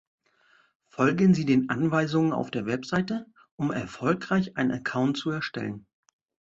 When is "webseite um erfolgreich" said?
2.65-4.57